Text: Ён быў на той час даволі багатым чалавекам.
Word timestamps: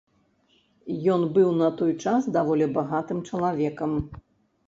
Ён 1.15 1.21
быў 1.35 1.49
на 1.61 1.67
той 1.81 1.93
час 2.07 2.29
даволі 2.37 2.65
багатым 2.77 3.17
чалавекам. 3.33 3.91